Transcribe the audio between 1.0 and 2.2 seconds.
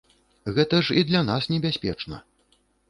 і для нас небяспечна.